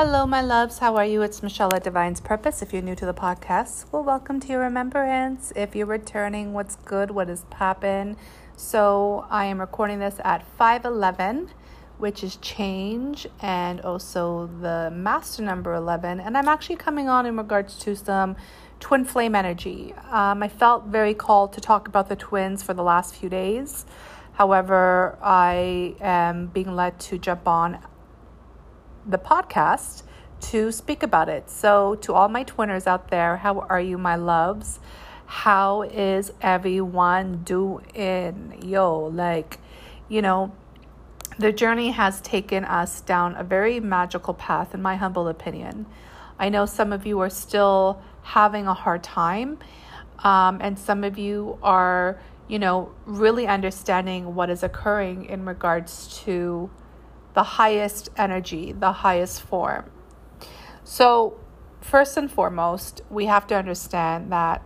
[0.00, 0.78] Hello, my loves.
[0.78, 1.22] How are you?
[1.22, 2.62] It's Michelle at Divine's Purpose.
[2.62, 5.52] If you're new to the podcast, well, welcome to your remembrance.
[5.56, 7.10] If you're returning, what's good?
[7.10, 8.16] What is poppin'?
[8.56, 11.50] So I am recording this at 511,
[11.96, 16.20] which is change, and also the master number 11.
[16.20, 18.36] And I'm actually coming on in regards to some
[18.78, 19.94] twin flame energy.
[20.12, 23.84] Um, I felt very called to talk about the twins for the last few days.
[24.34, 27.80] However, I am being led to jump on
[29.08, 30.02] the podcast
[30.40, 31.48] to speak about it.
[31.50, 34.78] So, to all my twinners out there, how are you, my loves?
[35.26, 38.62] How is everyone doing?
[38.62, 39.58] Yo, like,
[40.08, 40.52] you know,
[41.38, 45.86] the journey has taken us down a very magical path, in my humble opinion.
[46.38, 49.58] I know some of you are still having a hard time,
[50.20, 56.20] um, and some of you are, you know, really understanding what is occurring in regards
[56.24, 56.70] to
[57.38, 59.88] the highest energy, the highest form.
[60.82, 61.38] So,
[61.80, 64.60] first and foremost, we have to understand that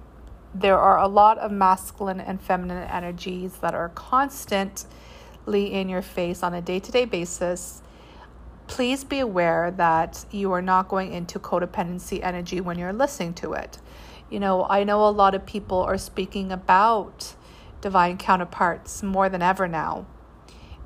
[0.54, 6.42] there are a lot of masculine and feminine energies that are constantly in your face
[6.42, 7.82] on a day to day basis.
[8.68, 13.52] Please be aware that you are not going into codependency energy when you're listening to
[13.52, 13.80] it.
[14.30, 17.34] You know, I know a lot of people are speaking about
[17.82, 20.06] divine counterparts more than ever now.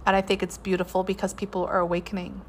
[0.06, 2.40] And I think it's beautiful because people are awakening.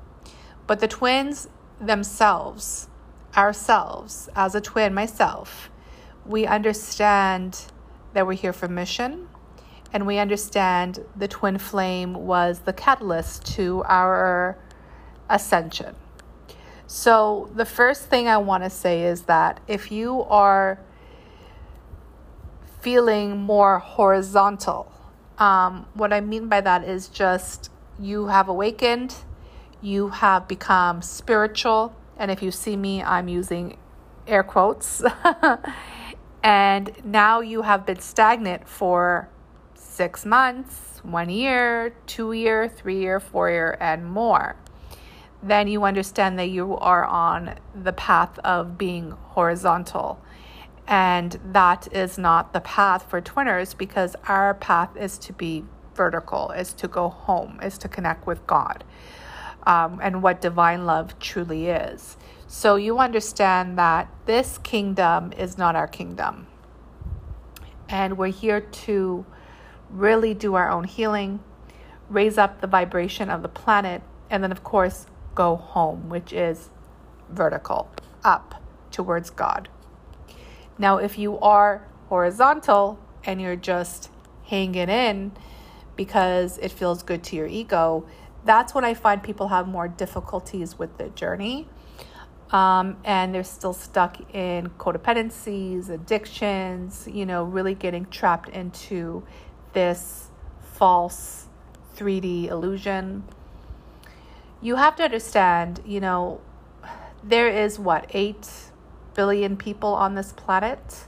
[0.67, 1.49] But the twins
[1.81, 2.87] themselves,
[3.35, 5.71] ourselves, as a twin, myself,
[6.25, 7.65] we understand
[8.13, 9.27] that we're here for mission.
[9.91, 14.57] And we understand the twin flame was the catalyst to our
[15.29, 15.95] ascension.
[16.87, 20.79] So, the first thing I want to say is that if you are
[22.81, 24.91] feeling more horizontal,
[25.37, 29.15] um, what I mean by that is just you have awakened,
[29.81, 33.77] you have become spiritual, and if you see me, I'm using
[34.27, 35.03] air quotes.
[36.43, 39.29] and now you have been stagnant for
[39.75, 44.55] six months, one year, two year, three year, four year, and more.
[45.41, 50.19] Then you understand that you are on the path of being horizontal
[50.87, 55.65] and that is not the path for twinners because our path is to be
[55.95, 58.83] vertical, is to go home, is to connect with God
[59.67, 62.15] um, and what divine love truly is.
[62.47, 66.47] So you understand that this kingdom is not our kingdom.
[67.89, 69.25] And we're here to
[69.89, 71.41] really do our own healing,
[72.09, 76.69] raise up the vibration of the planet, and then, of course, go home, which is
[77.29, 77.89] vertical,
[78.23, 78.61] up
[78.91, 79.69] towards God.
[80.77, 84.09] Now, if you are horizontal and you're just
[84.45, 85.31] hanging in
[85.95, 88.05] because it feels good to your ego,
[88.45, 91.67] that's when I find people have more difficulties with the journey.
[92.51, 99.23] Um, and they're still stuck in codependencies, addictions, you know, really getting trapped into
[99.73, 100.29] this
[100.61, 101.47] false
[101.97, 103.23] 3D illusion.
[104.61, 106.39] You have to understand, you know,
[107.21, 108.66] there is what, eight
[109.17, 111.07] billion people on this planet.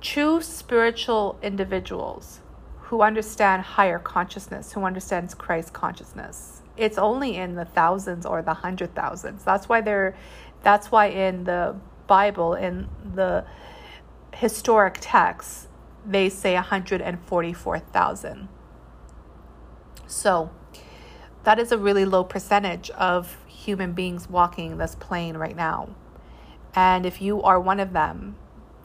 [0.00, 2.40] True spiritual individuals
[2.82, 6.62] who understand higher consciousness, who understands Christ consciousness.
[6.76, 9.42] It's only in the thousands or the hundred thousands.
[9.42, 10.14] That's why they're
[10.62, 11.74] that's why in the
[12.06, 13.44] Bible, in the
[14.34, 15.68] historic texts,
[16.04, 18.48] they say 144,000.
[20.06, 20.50] So
[21.44, 25.88] that is a really low percentage of human beings walking this plane right now.
[26.74, 28.36] And if you are one of them,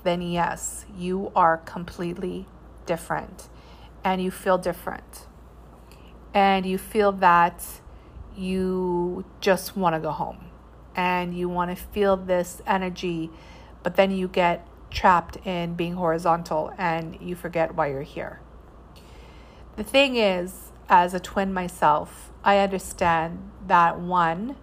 [0.03, 2.47] then yes, you are completely
[2.85, 3.49] different
[4.03, 5.27] and you feel different.
[6.33, 7.63] And you feel that
[8.35, 10.45] you just want to go home
[10.95, 13.29] and you want to feel this energy,
[13.83, 18.39] but then you get trapped in being horizontal and you forget why you're here.
[19.75, 24.55] The thing is, as a twin myself, I understand that one,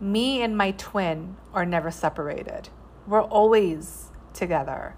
[0.00, 2.70] me and my twin are never separated.
[3.06, 4.94] We're always together,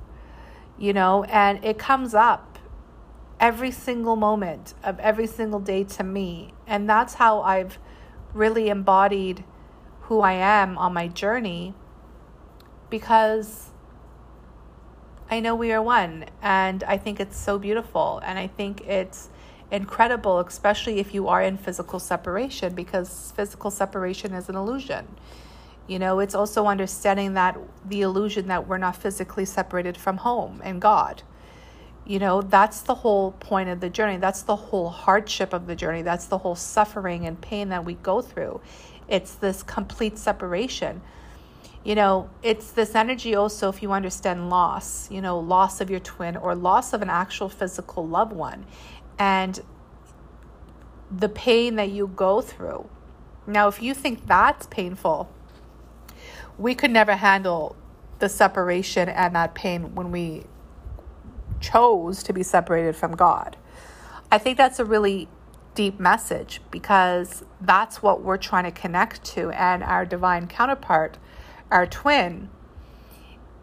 [0.79, 2.59] you know, and it comes up
[3.41, 6.55] every single moment of every single day to me.
[6.67, 7.79] And that's how I've
[8.33, 9.45] really embodied
[10.03, 11.75] who I am on my journey
[12.91, 13.71] because
[15.31, 16.27] I know we are one.
[16.41, 18.21] And I think it's so beautiful.
[18.25, 19.31] And I think it's
[19.73, 25.09] incredible, especially if you are in physical separation, because physical separation is an illusion.
[25.89, 30.61] You know, it's also understanding that the illusion that we're not physically separated from home
[30.63, 31.23] and God.
[32.05, 34.19] You know, that's the whole point of the journey.
[34.19, 36.03] That's the whole hardship of the journey.
[36.03, 38.61] That's the whole suffering and pain that we go through.
[39.09, 41.01] It's this complete separation.
[41.85, 45.99] You know, it's this energy also, if you understand loss, you know, loss of your
[46.01, 48.67] twin or loss of an actual physical loved one.
[49.23, 49.61] And
[51.09, 52.89] the pain that you go through.
[53.47, 55.31] Now, if you think that's painful,
[56.59, 57.77] we could never handle
[58.19, 60.43] the separation and that pain when we
[61.61, 63.57] chose to be separated from God.
[64.33, 65.29] I think that's a really
[65.77, 69.51] deep message because that's what we're trying to connect to.
[69.51, 71.17] And our divine counterpart,
[71.71, 72.51] our twin,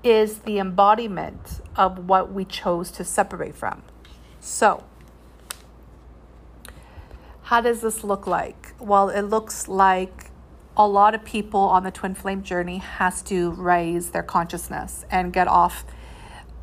[0.06, 3.84] is the embodiment of what we chose to separate from.
[4.40, 4.86] So,
[7.50, 8.76] how does this look like?
[8.78, 10.30] Well, it looks like
[10.78, 15.34] a lot of people on the twin flame journey has to raise their consciousness and
[15.34, 15.84] get off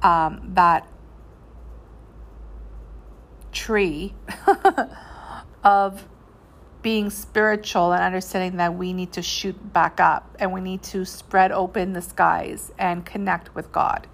[0.03, 0.87] um, that
[3.51, 4.15] tree
[5.65, 6.07] of
[6.83, 11.05] being spiritual and understanding that we need to shoot back up and we need to
[11.05, 14.07] spread open the skies and connect with God.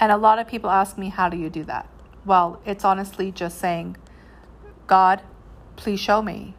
[0.00, 1.88] And a lot of people ask me, How do you do that?
[2.24, 3.96] Well, it's honestly just saying,
[4.88, 5.22] God,
[5.78, 6.54] please show me,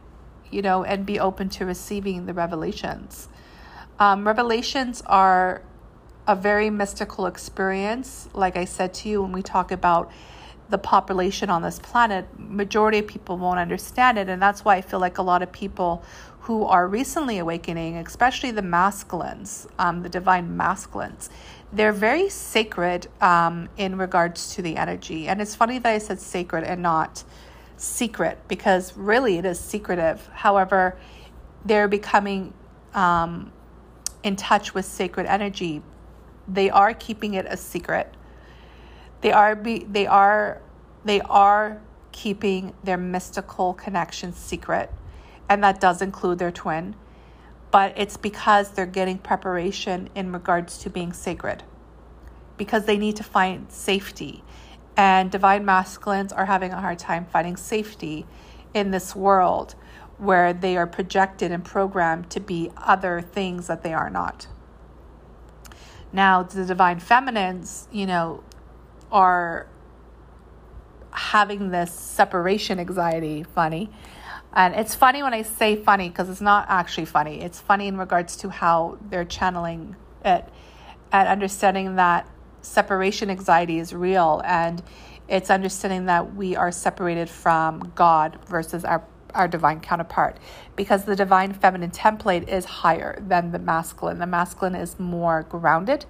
[0.50, 3.28] you know, and be open to receiving the revelations.
[3.98, 5.62] Um, revelations are
[6.26, 8.28] a very mystical experience.
[8.32, 10.10] Like I said to you, when we talk about
[10.70, 14.28] the population on this planet, majority of people won't understand it.
[14.28, 16.02] And that's why I feel like a lot of people
[16.40, 21.28] who are recently awakening, especially the masculines, um, the divine masculines,
[21.72, 25.28] they're very sacred um, in regards to the energy.
[25.28, 27.22] And it's funny that I said sacred and not
[27.80, 30.28] secret because really it is secretive.
[30.32, 30.96] However,
[31.64, 32.54] they're becoming
[32.94, 33.52] um,
[34.22, 35.82] in touch with sacred energy.
[36.48, 38.14] They are keeping it a secret
[39.20, 40.60] they are be, they are
[41.04, 41.80] they are
[42.12, 44.90] keeping their mystical connection secret,
[45.48, 46.94] and that does include their twin.
[47.70, 51.62] But it's because they're getting preparation in regards to being sacred,
[52.56, 54.42] because they need to find safety.
[54.96, 58.26] And divine masculines are having a hard time finding safety
[58.74, 59.74] in this world
[60.18, 64.46] where they are projected and programmed to be other things that they are not.
[66.12, 68.42] Now, the divine feminines, you know,
[69.10, 69.66] are
[71.12, 73.90] having this separation anxiety funny.
[74.52, 77.40] And it's funny when I say funny because it's not actually funny.
[77.40, 80.48] It's funny in regards to how they're channeling it
[81.12, 82.28] and understanding that
[82.62, 84.82] separation anxiety is real and
[85.28, 89.04] it's understanding that we are separated from God versus our
[89.34, 90.38] our divine counterpart
[90.74, 94.18] because the divine feminine template is higher than the masculine.
[94.18, 96.04] The masculine is more grounded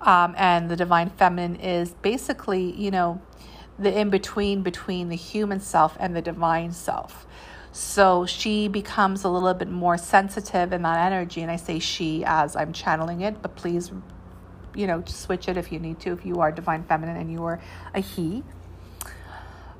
[0.00, 3.20] um, and the divine feminine is basically, you know,
[3.78, 7.26] the in between between the human self and the divine self.
[7.72, 11.40] So she becomes a little bit more sensitive in that energy.
[11.40, 13.92] And I say she as I'm channeling it, but please,
[14.74, 17.44] you know, switch it if you need to, if you are divine feminine and you
[17.44, 17.60] are
[17.94, 18.42] a he.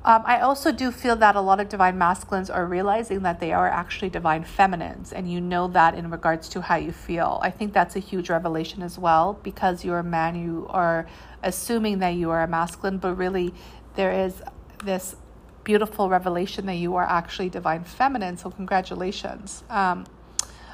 [0.03, 3.53] Um, I also do feel that a lot of divine masculines are realizing that they
[3.53, 7.39] are actually divine feminines, and you know that in regards to how you feel.
[7.43, 11.05] I think that's a huge revelation as well because you're a man, you are
[11.43, 13.53] assuming that you are a masculine, but really
[13.95, 14.41] there is
[14.83, 15.15] this
[15.63, 18.37] beautiful revelation that you are actually divine feminine.
[18.37, 19.63] So, congratulations.
[19.69, 20.05] Um,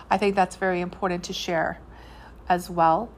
[0.09, 1.79] I think that's very important to share
[2.47, 3.09] as well.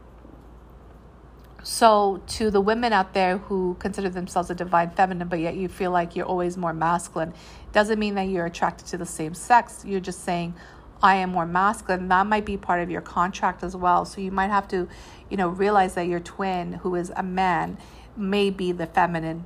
[1.63, 5.67] So, to the women out there who consider themselves a divine feminine, but yet you
[5.67, 7.33] feel like you're always more masculine,
[7.73, 9.83] doesn't mean that you're attracted to the same sex.
[9.85, 10.55] You're just saying,
[11.03, 12.07] I am more masculine.
[12.07, 14.05] That might be part of your contract as well.
[14.05, 14.87] So, you might have to,
[15.29, 17.77] you know, realize that your twin, who is a man,
[18.15, 19.43] may be the feminine.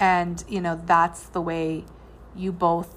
[0.00, 1.84] And, you know, that's the way
[2.34, 2.94] you both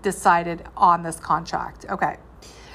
[0.00, 1.84] decided on this contract.
[1.88, 2.16] Okay.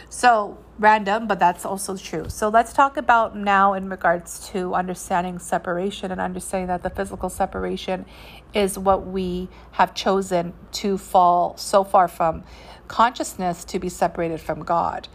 [0.09, 2.29] So, random, but that's also true.
[2.29, 7.29] So, let's talk about now in regards to understanding separation and understanding that the physical
[7.29, 8.05] separation
[8.53, 12.43] is what we have chosen to fall so far from
[12.87, 15.07] consciousness to be separated from God.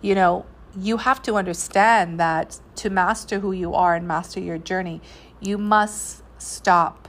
[0.00, 0.46] You know,
[0.76, 5.02] you have to understand that to master who you are and master your journey,
[5.40, 7.08] you must stop,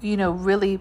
[0.00, 0.80] you know, really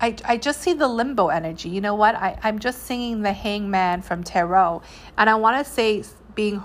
[0.00, 1.68] I, I just see the limbo energy.
[1.68, 2.14] You know what?
[2.14, 4.82] I, I'm just singing the hangman from tarot.
[5.16, 6.62] And I want to say being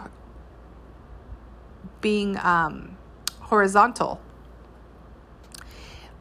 [2.01, 2.97] being um,
[3.39, 4.19] horizontal.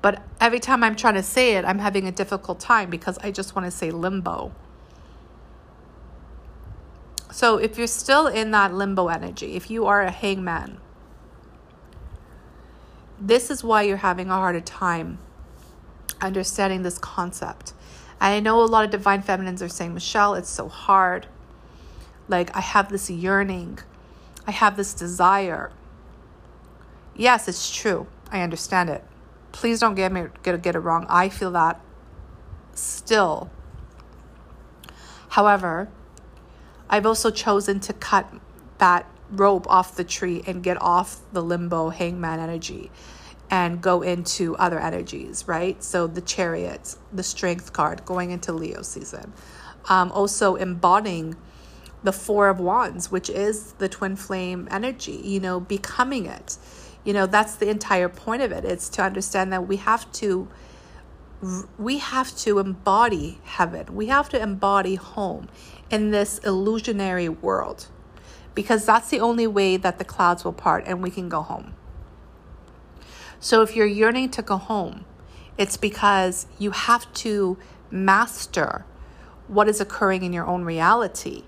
[0.02, 3.30] But every time I'm trying to say it, I'm having a difficult time because I
[3.30, 4.52] just want to say limbo.
[7.32, 10.78] So if you're still in that limbo energy, if you are a hangman,
[13.20, 15.18] this is why you're having a harder time
[16.20, 17.72] understanding this concept.
[18.20, 21.26] I know a lot of divine feminines are saying, Michelle, it's so hard.
[22.28, 23.78] Like, I have this yearning,
[24.46, 25.72] I have this desire.
[27.16, 28.06] Yes, it's true.
[28.30, 29.04] I understand it.
[29.52, 31.06] Please don't get me get, get it wrong.
[31.08, 31.80] I feel that
[32.74, 33.50] still.
[35.30, 35.88] However,
[36.88, 38.32] I've also chosen to cut
[38.78, 42.90] that rope off the tree and get off the limbo hangman energy
[43.50, 45.82] and go into other energies, right?
[45.82, 49.32] So the chariot, the strength card, going into Leo season.
[49.88, 51.36] Um, also embodying
[52.02, 56.56] the four of wands, which is the twin flame energy, you know, becoming it.
[57.04, 58.64] You know, that's the entire point of it.
[58.64, 60.48] It's to understand that we have to
[61.78, 63.94] we have to embody heaven.
[63.94, 65.48] We have to embody home
[65.90, 67.86] in this illusionary world
[68.54, 71.74] because that's the only way that the clouds will part and we can go home.
[73.40, 75.06] So if you're yearning to go home,
[75.56, 77.56] it's because you have to
[77.90, 78.84] master
[79.48, 81.44] what is occurring in your own reality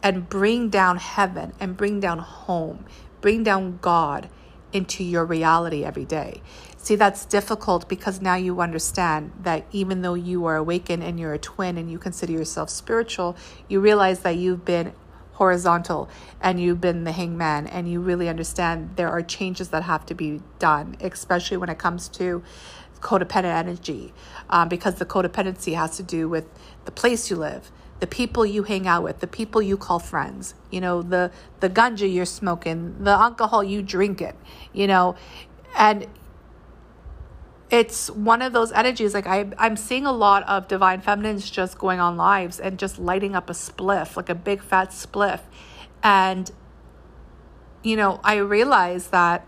[0.00, 2.86] and bring down heaven and bring down home,
[3.20, 4.30] bring down God
[4.72, 6.40] into your reality every day.
[6.76, 11.34] See, that's difficult because now you understand that even though you are awakened and you're
[11.34, 14.92] a twin and you consider yourself spiritual, you realize that you've been
[15.38, 16.08] horizontal
[16.40, 20.14] and you've been the hangman and you really understand there are changes that have to
[20.14, 22.42] be done, especially when it comes to
[23.00, 24.12] codependent energy,
[24.50, 26.46] um, because the codependency has to do with
[26.86, 30.54] the place you live, the people you hang out with, the people you call friends,
[30.72, 31.30] you know, the
[31.60, 34.34] the ganja you're smoking, the alcohol you drink it,
[34.72, 35.14] you know,
[35.76, 36.06] and
[37.70, 41.78] it's one of those energies like I, i'm seeing a lot of divine feminines just
[41.78, 45.40] going on lives and just lighting up a spliff like a big fat spliff.
[46.02, 46.50] And
[47.82, 49.46] you know i realize that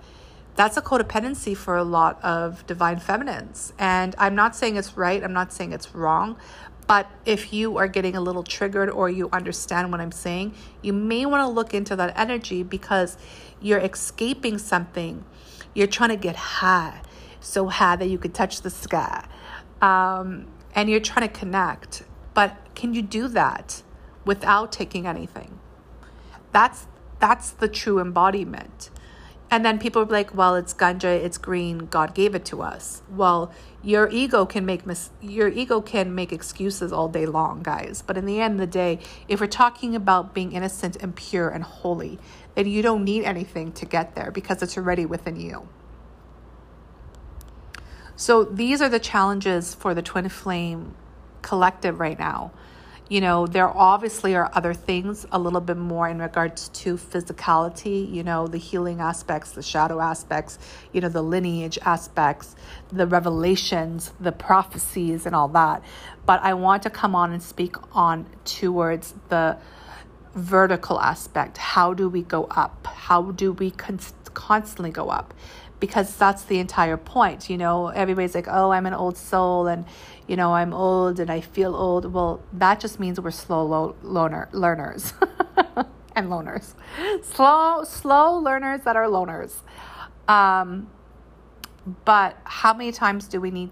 [0.57, 3.73] that's a codependency for a lot of divine feminines.
[3.79, 6.37] And i'm not saying it's right i'm not saying it's wrong
[6.87, 10.93] but if you are getting a little triggered or you understand what i'm saying you
[10.93, 13.17] may want to look into that energy because
[13.61, 15.25] you're escaping something.
[15.75, 17.03] You're trying to get high
[17.41, 19.27] so high that you could touch the sky.
[19.81, 22.05] Um, and you're trying to connect.
[22.35, 23.83] But can you do that
[24.25, 25.59] without taking anything?
[26.53, 26.87] That's
[27.19, 28.91] that's the true embodiment.
[29.53, 33.03] And then people are like, well, it's ganja, it's green, God gave it to us.
[33.11, 38.03] Well, your ego can make mis- your ego can make excuses all day long, guys.
[38.07, 41.49] But in the end of the day, if we're talking about being innocent and pure
[41.49, 42.21] and holy,
[42.55, 45.69] then you don't need anything to get there because it's already within you.
[48.21, 50.95] So these are the challenges for the twin flame
[51.41, 52.53] collective right now.
[53.09, 58.13] You know, there obviously are other things a little bit more in regards to physicality,
[58.13, 60.59] you know, the healing aspects, the shadow aspects,
[60.93, 62.57] you know, the lineage aspects,
[62.93, 65.83] the revelations, the prophecies, and all that.
[66.27, 69.57] But I want to come on and speak on towards the
[70.35, 71.57] vertical aspect.
[71.57, 72.87] How do we go up?
[72.87, 73.99] How do we con-
[74.35, 75.33] constantly go up?
[75.81, 77.51] Because that's the entire point.
[77.51, 79.87] You know, everybody's like, oh, I'm an old soul and,
[80.29, 82.13] you know, I'm old and I feel old.
[82.13, 85.15] Well, that just means we're slow lo- loner, learners
[86.15, 86.75] and loners.
[87.23, 89.55] Slow, slow learners that are loners.
[90.29, 90.89] Um,
[92.05, 93.71] but how many times do we need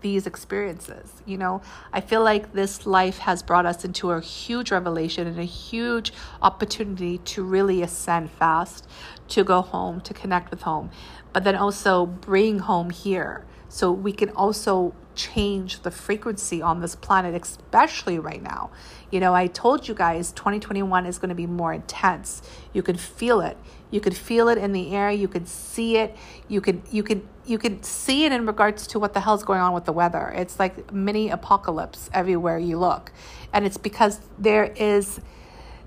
[0.00, 1.12] these experiences.
[1.26, 5.38] You know, I feel like this life has brought us into a huge revelation and
[5.38, 8.88] a huge opportunity to really ascend fast,
[9.28, 10.90] to go home, to connect with home,
[11.32, 13.44] but then also bring home here.
[13.68, 18.70] So we can also change the frequency on this planet, especially right now.
[19.10, 22.42] You know, I told you guys 2021 is going to be more intense.
[22.72, 23.56] You can feel it.
[23.90, 25.10] You could feel it in the air.
[25.10, 26.16] You could see it.
[26.48, 29.60] You can you can you can see it in regards to what the hell's going
[29.60, 30.32] on with the weather.
[30.36, 33.12] It's like mini apocalypse everywhere you look,
[33.52, 35.20] and it's because there is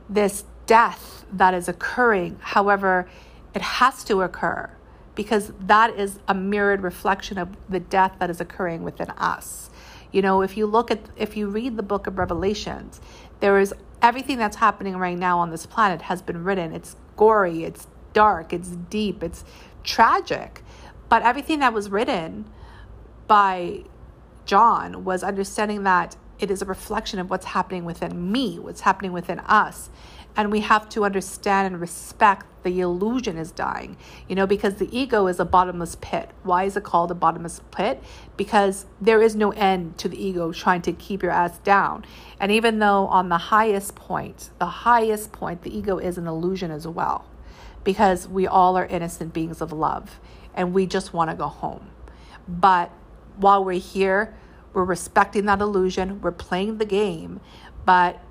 [0.09, 2.37] this death that is occurring.
[2.41, 3.07] However,
[3.53, 4.69] it has to occur
[5.15, 9.69] because that is a mirrored reflection of the death that is occurring within us.
[10.11, 13.01] You know, if you look at if you read the book of Revelations,
[13.39, 16.73] there is everything that's happening right now on this planet has been written.
[16.73, 19.43] It's gory, it's dark, it's deep, it's
[19.83, 20.63] tragic.
[21.09, 22.49] But everything that was written
[23.27, 23.83] by
[24.45, 29.13] John was understanding that it is a reflection of what's happening within me, what's happening
[29.13, 29.89] within us.
[30.35, 33.97] And we have to understand and respect the illusion is dying,
[34.27, 36.31] you know, because the ego is a bottomless pit.
[36.43, 38.01] Why is it called a bottomless pit?
[38.37, 42.05] Because there is no end to the ego trying to keep your ass down.
[42.39, 46.71] And even though on the highest point, the highest point, the ego is an illusion
[46.71, 47.25] as well
[47.83, 50.19] because we all are innocent beings of love.
[50.55, 51.89] and we just want to go home.
[52.47, 52.91] But
[53.37, 54.35] while we're here,
[54.73, 57.39] we're respecting that illusion, we're playing the game,
[57.85, 58.21] but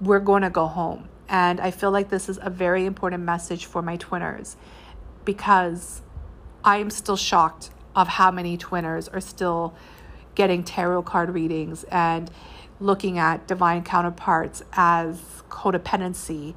[0.00, 1.08] we're going to go home.
[1.28, 4.56] And I feel like this is a very important message for my twinners
[5.24, 6.02] because
[6.64, 9.74] I am still shocked of how many twinners are still
[10.34, 12.30] getting tarot card readings and
[12.78, 16.54] looking at divine counterparts as codependency.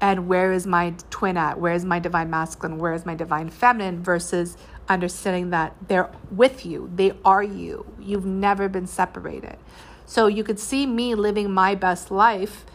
[0.00, 1.58] And where is my twin at?
[1.58, 2.78] Where is my divine masculine?
[2.78, 4.56] Where is my divine feminine versus
[4.88, 6.90] understanding that they're with you?
[6.94, 7.86] They are you.
[7.98, 9.56] You've never been separated.
[10.04, 12.66] So you could see me living my best life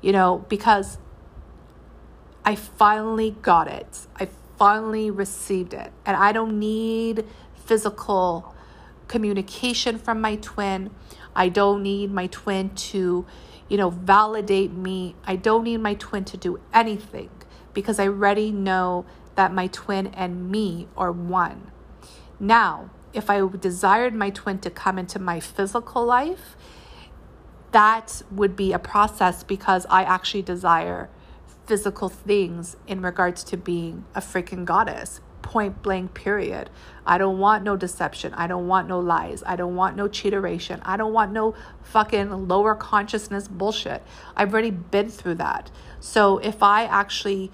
[0.00, 0.98] you know because
[2.44, 4.28] i finally got it i
[4.58, 8.54] finally received it and i don't need physical
[9.10, 10.90] communication from my twin.
[11.34, 13.26] I don't need my twin to,
[13.68, 15.16] you know, validate me.
[15.24, 17.30] I don't need my twin to do anything
[17.74, 19.04] because I already know
[19.34, 21.72] that my twin and me are one.
[22.38, 26.56] Now, if I desired my twin to come into my physical life,
[27.72, 31.08] that would be a process because I actually desire
[31.66, 36.70] physical things in regards to being a freaking goddess point blank period.
[37.06, 38.34] I don't want no deception.
[38.34, 39.42] I don't want no lies.
[39.44, 40.80] I don't want no cheateration.
[40.84, 44.02] I don't want no fucking lower consciousness bullshit.
[44.36, 45.70] I've already been through that.
[45.98, 47.50] So if I actually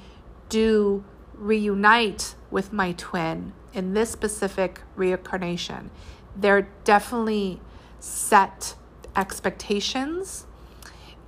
[0.49, 1.05] do
[1.35, 5.91] reunite with my twin in this specific reincarnation,
[6.35, 7.61] they're definitely
[7.99, 8.75] set
[9.17, 10.47] expectations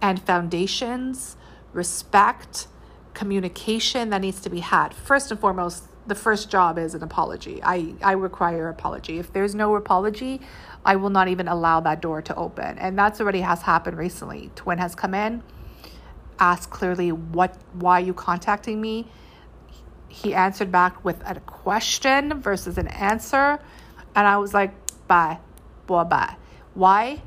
[0.00, 1.37] and foundations,
[1.73, 2.68] respect,
[3.14, 4.95] communication that needs to be had.
[4.95, 7.61] First and foremost, the first job is an apology.
[7.62, 9.18] I, I require apology.
[9.18, 10.40] If there's no apology,
[10.85, 12.78] I will not even allow that door to open.
[12.78, 14.50] And that's already has happened recently.
[14.54, 15.42] Twin has come in,
[16.38, 19.07] asked clearly what why you contacting me?
[20.09, 23.59] He answered back with a question versus an answer.
[24.14, 24.73] And I was like,
[25.07, 25.38] bye,
[25.87, 26.37] bye bye.
[26.75, 27.21] Why?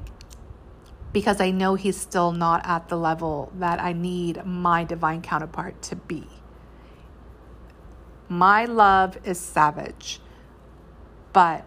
[1.13, 5.81] Because I know he's still not at the level that I need my divine counterpart
[5.83, 6.27] to be.
[8.29, 10.21] My love is savage.
[11.33, 11.65] But,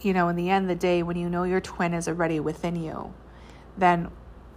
[0.00, 2.40] you know, in the end of the day, when you know your twin is already
[2.40, 3.12] within you,
[3.76, 4.10] then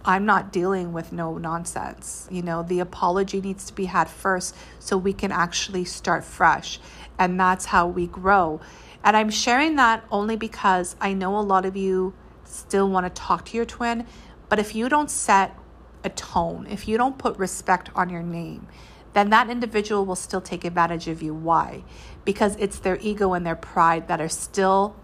[0.04, 2.26] I'm not dealing with no nonsense.
[2.30, 6.80] You know, the apology needs to be had first so we can actually start fresh.
[7.18, 8.60] And that's how we grow.
[9.04, 13.22] And I'm sharing that only because I know a lot of you still want to
[13.22, 14.06] talk to your twin.
[14.50, 15.56] But if you don't set
[16.04, 18.66] a tone, if you don't put respect on your name,
[19.12, 21.32] then that individual will still take advantage of you.
[21.32, 21.84] Why?
[22.24, 24.96] Because it's their ego and their pride that are still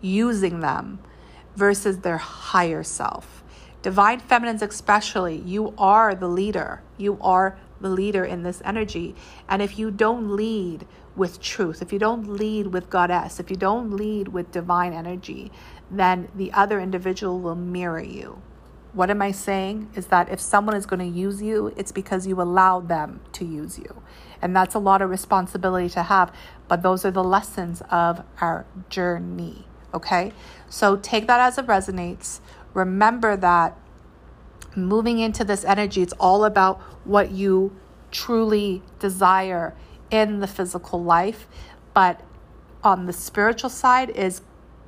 [0.00, 0.98] using them
[1.56, 3.42] versus their higher self.
[3.80, 6.82] Divine feminines, especially, you are the leader.
[6.98, 9.14] You are the leader in this energy.
[9.48, 13.56] And if you don't lead with truth, if you don't lead with goddess, if you
[13.56, 15.52] don't lead with divine energy,
[15.90, 18.42] then the other individual will mirror you.
[18.94, 19.90] What am I saying?
[19.96, 23.44] Is that if someone is going to use you, it's because you allowed them to
[23.44, 24.02] use you.
[24.40, 26.32] And that's a lot of responsibility to have.
[26.68, 29.66] But those are the lessons of our journey.
[29.92, 30.32] Okay?
[30.68, 32.38] So take that as it resonates.
[32.72, 33.76] Remember that
[34.76, 37.76] moving into this energy, it's all about what you
[38.12, 39.74] truly desire
[40.10, 41.48] in the physical life.
[41.94, 42.20] But
[42.84, 44.42] on the spiritual side, is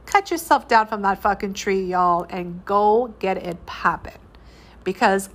[0.07, 4.19] cut yourself down from that fucking tree, y'all, and go get it popping.
[4.85, 5.29] Because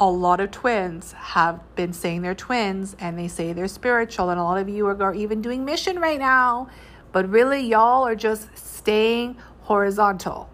[0.00, 4.40] a lot of twins have been saying they're twins and they say they're spiritual, and
[4.40, 6.68] a lot of you are even doing mission right now.
[7.12, 10.48] But really, y'all are just staying horizontal.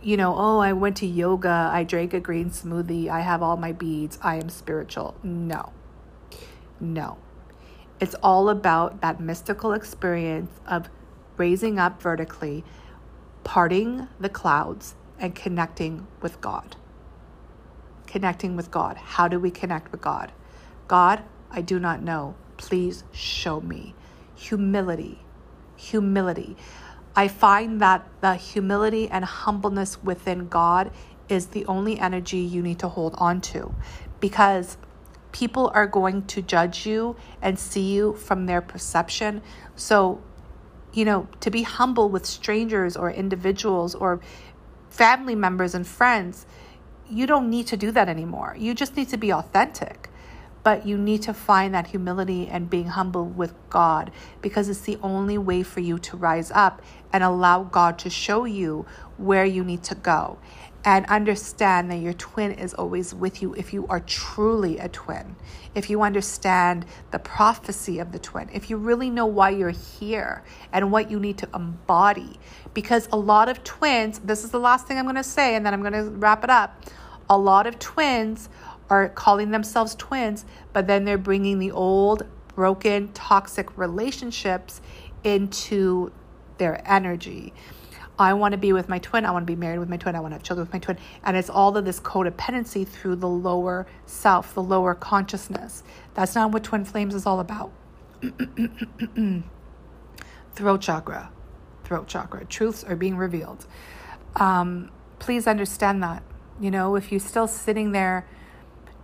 [0.00, 3.56] You know, oh, I went to yoga, I drank a green smoothie, I have all
[3.56, 5.16] my beads, I am spiritual.
[5.24, 5.72] No,
[6.78, 7.18] no.
[8.00, 10.88] It's all about that mystical experience of
[11.38, 12.64] raising up vertically,
[13.44, 16.76] parting the clouds, and connecting with God.
[18.06, 18.96] Connecting with God.
[18.96, 20.32] How do we connect with God?
[20.86, 22.34] God, I do not know.
[22.56, 23.94] Please show me.
[24.34, 25.20] Humility.
[25.76, 26.56] Humility.
[27.16, 30.92] I find that the humility and humbleness within God
[31.28, 33.74] is the only energy you need to hold on to
[34.20, 34.78] because
[35.32, 39.42] people are going to judge you and see you from their perception.
[39.76, 40.22] So
[40.92, 44.20] you know, to be humble with strangers or individuals or
[44.90, 46.46] family members and friends,
[47.10, 48.56] you don't need to do that anymore.
[48.58, 50.08] You just need to be authentic.
[50.64, 54.10] but you need to find that humility and being humble with God
[54.42, 58.44] because it's the only way for you to rise up and allow God to show
[58.44, 58.84] you
[59.16, 60.38] where you need to go.
[60.84, 65.36] And understand that your twin is always with you if you are truly a twin.
[65.74, 70.44] If you understand the prophecy of the twin, if you really know why you're here
[70.72, 72.38] and what you need to embody.
[72.74, 75.66] Because a lot of twins, this is the last thing I'm going to say, and
[75.66, 76.80] then I'm going to wrap it up.
[77.28, 78.48] A lot of twins
[78.88, 82.22] are calling themselves twins, but then they're bringing the old,
[82.54, 84.80] broken, toxic relationships
[85.24, 86.12] into
[86.56, 87.52] their energy.
[88.18, 89.24] I want to be with my twin.
[89.24, 90.16] I want to be married with my twin.
[90.16, 90.98] I want to have children with my twin.
[91.22, 95.84] And it's all of this codependency through the lower self, the lower consciousness.
[96.14, 97.70] That's not what twin flames is all about.
[100.54, 101.30] throat chakra,
[101.84, 102.44] throat chakra.
[102.46, 103.66] Truths are being revealed.
[104.36, 106.24] Um, please understand that.
[106.60, 108.26] You know, if you're still sitting there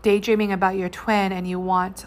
[0.02, 2.06] daydreaming about your twin and you want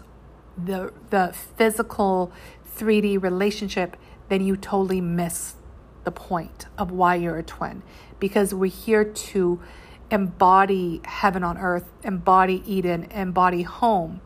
[0.62, 2.30] the the physical
[2.76, 3.96] 3D relationship,
[4.28, 5.54] then you totally miss
[6.08, 7.82] the point of why you're a twin
[8.18, 9.60] because we're here to
[10.10, 14.22] embody heaven on earth, embody Eden, embody home.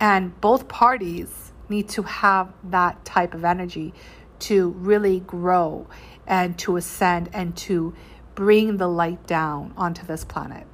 [0.00, 3.94] And both parties need to have that type of energy
[4.40, 5.86] to really grow
[6.26, 7.94] and to ascend and to
[8.34, 10.66] bring the light down onto this planet.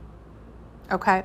[0.90, 1.24] Okay?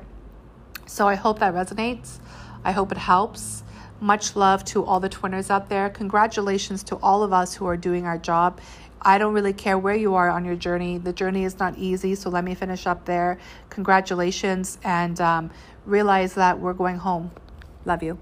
[0.84, 2.18] So I hope that resonates.
[2.62, 3.64] I hope it helps.
[3.98, 5.88] Much love to all the twinners out there.
[5.88, 8.60] Congratulations to all of us who are doing our job.
[9.02, 10.98] I don't really care where you are on your journey.
[10.98, 13.38] The journey is not easy, so let me finish up there.
[13.70, 15.50] Congratulations and um,
[15.84, 17.30] realize that we're going home.
[17.84, 18.18] Love you.